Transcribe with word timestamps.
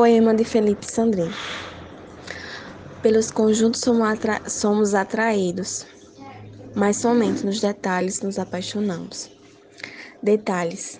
Poema 0.00 0.32
de 0.32 0.44
Felipe 0.44 0.90
Sandrin. 0.90 1.30
Pelos 3.02 3.30
conjuntos 3.30 3.82
somos 4.46 4.94
atraídos, 4.94 5.86
mas 6.74 6.96
somente 6.96 7.44
nos 7.44 7.60
detalhes 7.60 8.22
nos 8.22 8.38
apaixonamos. 8.38 9.30
Detalhes. 10.22 10.98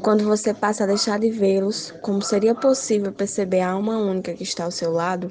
Quando 0.00 0.24
você 0.24 0.54
passa 0.54 0.84
a 0.84 0.86
deixar 0.86 1.18
de 1.18 1.28
vê-los, 1.28 1.92
como 2.00 2.22
seria 2.22 2.54
possível 2.54 3.12
perceber 3.12 3.60
a 3.60 3.72
alma 3.72 3.98
única 3.98 4.32
que 4.32 4.44
está 4.44 4.64
ao 4.64 4.70
seu 4.70 4.92
lado? 4.92 5.30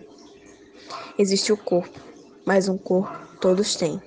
Existe 1.18 1.52
o 1.52 1.58
corpo, 1.58 2.00
mas 2.46 2.70
um 2.70 2.78
corpo 2.78 3.18
todos 3.42 3.76
têm. 3.76 4.00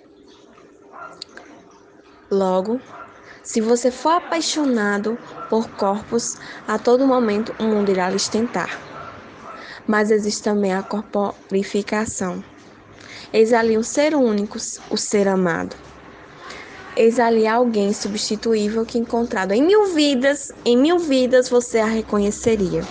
Logo, 2.30 2.80
se 3.42 3.60
você 3.60 3.90
for 3.90 4.10
apaixonado 4.10 5.18
por 5.48 5.68
corpos, 5.70 6.36
a 6.68 6.78
todo 6.78 7.04
momento 7.04 7.52
o 7.58 7.64
mundo 7.64 7.90
irá 7.90 8.08
lhes 8.08 8.28
tentar. 8.28 8.89
Mas 9.86 10.10
existe 10.10 10.42
também 10.42 10.72
a 10.72 10.82
corporificação. 10.82 12.42
Eis 13.32 13.52
ali 13.52 13.78
um 13.78 13.82
ser 13.82 14.14
único, 14.14 14.58
o 14.90 14.96
ser 14.96 15.28
amado. 15.28 15.76
Eis 16.96 17.18
ali 17.18 17.46
alguém 17.46 17.92
substituível 17.92 18.84
que 18.84 18.98
encontrado 18.98 19.52
em 19.52 19.62
mil 19.62 19.94
vidas, 19.94 20.52
em 20.64 20.76
mil 20.76 20.98
vidas 20.98 21.48
você 21.48 21.78
a 21.78 21.86
reconheceria. 21.86 22.82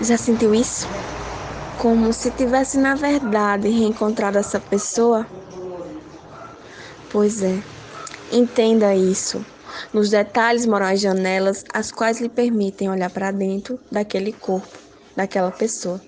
Já 0.00 0.18
sentiu 0.18 0.54
isso? 0.54 0.86
Como 1.78 2.12
se 2.12 2.30
tivesse 2.30 2.76
na 2.76 2.94
verdade 2.94 3.68
reencontrado 3.68 4.38
essa 4.38 4.60
pessoa? 4.60 5.26
Pois 7.10 7.42
é, 7.42 7.58
entenda 8.30 8.94
isso. 8.94 9.44
Nos 9.92 10.10
detalhes 10.10 10.66
moram 10.66 10.86
as 10.86 11.00
janelas, 11.00 11.64
as 11.72 11.92
quais 11.92 12.20
lhe 12.20 12.28
permitem 12.28 12.90
olhar 12.90 13.10
para 13.10 13.30
dentro 13.30 13.78
daquele 13.90 14.32
corpo, 14.32 14.78
daquela 15.14 15.50
pessoa. 15.50 16.00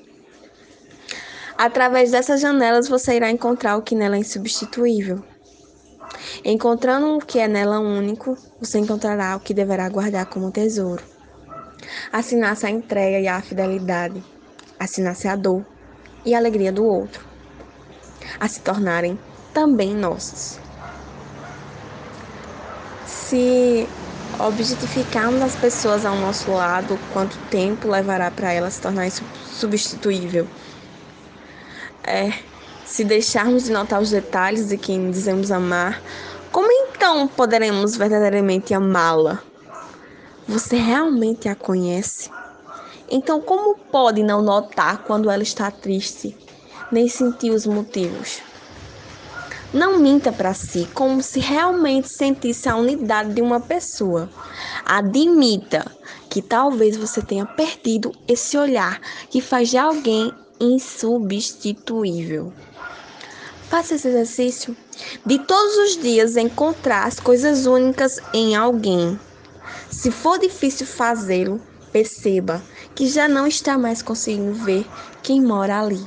Através 1.57 2.11
dessas 2.11 2.41
janelas 2.41 2.89
você 2.89 3.15
irá 3.17 3.31
encontrar 3.31 3.77
o 3.77 3.83
que 3.83 3.95
nela 3.95 4.17
é 4.17 4.21
insubstituível. 4.21 5.23
Encontrando 6.45 7.17
o 7.17 7.19
que 7.19 7.39
é 7.39 7.49
nela 7.49 7.79
único, 7.79 8.37
você 8.61 8.79
encontrará 8.79 9.37
o 9.37 9.41
que 9.41 9.55
deverá 9.55 9.89
guardar 9.89 10.27
como 10.27 10.51
tesouro. 10.51 11.03
Nasce 12.13 12.67
a 12.67 12.71
entrega 12.71 13.19
e 13.19 13.29
a 13.29 13.41
fidelidade. 13.41 14.23
Nasce 14.99 15.29
a 15.29 15.37
dor 15.37 15.65
e 16.25 16.35
a 16.35 16.39
alegria 16.39 16.73
do 16.73 16.85
outro. 16.85 17.27
A 18.39 18.49
se 18.49 18.61
tornarem 18.61 19.19
também 19.53 19.95
nossos 19.95 20.61
se 23.29 23.87
objetificarmos 24.39 25.43
as 25.43 25.55
pessoas 25.55 26.07
ao 26.07 26.17
nosso 26.17 26.51
lado, 26.51 26.99
quanto 27.13 27.37
tempo 27.51 27.89
levará 27.89 28.31
para 28.31 28.53
ela 28.53 28.71
se 28.71 28.81
tornar 28.81 29.11
substituível? 29.11 30.47
É, 32.05 32.33
se 32.87 33.05
deixarmos 33.05 33.65
de 33.65 33.73
notar 33.73 34.01
os 34.01 34.11
detalhes 34.11 34.69
de 34.69 34.79
quem 34.79 35.11
dizemos 35.11 35.51
amar, 35.51 36.01
como 36.51 36.73
então 36.73 37.29
poderemos 37.29 37.97
verdadeiramente 37.97 38.73
amá-la? 38.73 39.43
Você 40.49 40.77
realmente 40.77 41.51
a 41.51 41.55
conhece? 41.55 42.31
Então, 43.11 43.43
como 43.43 43.77
pode 43.77 44.23
não 44.23 44.41
notar 44.41 45.05
quando 45.05 45.31
ela 45.31 45.43
está 45.43 45.71
triste, 45.71 46.35
nem 46.91 47.09
sentir 47.09 47.51
os 47.51 47.67
motivos? 47.67 48.41
Não 49.79 49.97
minta 50.01 50.33
para 50.33 50.55
si 50.55 50.89
como 50.93 51.23
se 51.23 51.39
realmente 51.39 52.09
sentisse 52.09 52.69
a 52.69 52.75
unidade 52.75 53.33
de 53.33 53.41
uma 53.41 53.61
pessoa. 53.61 54.29
Admita 54.85 55.87
que 56.29 56.43
talvez 56.43 56.97
você 56.97 57.23
tenha 57.23 57.47
perdido 57.47 58.11
esse 58.27 58.59
olhar 58.59 59.01
que 59.31 59.41
faz 59.41 59.69
de 59.69 59.79
alguém 59.79 60.35
insubstituível. 60.59 62.53
Faça 63.69 63.95
esse 63.95 64.09
exercício 64.09 64.77
de 65.25 65.39
todos 65.39 65.77
os 65.77 66.03
dias 66.03 66.37
encontrar 66.37 67.07
as 67.07 67.21
coisas 67.21 67.65
únicas 67.65 68.19
em 68.35 68.57
alguém. 68.57 69.17
Se 69.89 70.11
for 70.11 70.41
difícil 70.41 70.89
fazê-lo, 70.89 71.61
perceba 71.93 72.61
que 72.97 73.07
já 73.07 73.29
não 73.29 73.47
está 73.47 73.79
mais 73.79 74.03
conseguindo 74.03 74.55
ver 74.55 74.85
quem 75.23 75.41
mora 75.41 75.79
ali. 75.79 76.05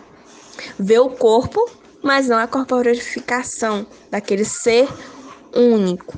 Vê 0.77 0.99
o 0.99 1.11
corpo 1.11 1.79
mas 2.01 2.27
não 2.27 2.37
a 2.37 2.47
corporificação 2.47 3.85
daquele 4.09 4.45
ser 4.45 4.87
único. 5.55 6.17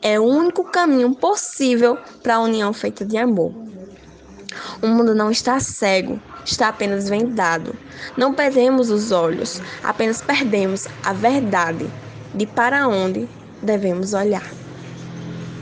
É 0.00 0.18
o 0.18 0.24
único 0.24 0.64
caminho 0.64 1.14
possível 1.14 1.96
para 2.22 2.36
a 2.36 2.40
união 2.40 2.72
feita 2.72 3.04
de 3.04 3.16
amor. 3.16 3.54
O 4.82 4.86
mundo 4.86 5.14
não 5.14 5.30
está 5.30 5.58
cego, 5.60 6.20
está 6.44 6.68
apenas 6.68 7.08
vendado. 7.08 7.74
Não 8.16 8.34
perdemos 8.34 8.90
os 8.90 9.12
olhos, 9.12 9.60
apenas 9.82 10.20
perdemos 10.20 10.86
a 11.04 11.12
verdade 11.12 11.88
de 12.34 12.46
para 12.46 12.88
onde 12.88 13.28
devemos 13.62 14.12
olhar. 14.12 14.61